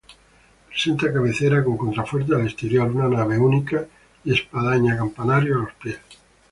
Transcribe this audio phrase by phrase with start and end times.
[0.69, 3.85] Presenta cabecera con contrafuertes al exterior, una nave única
[4.25, 5.99] y espadaña-campanario a los pies.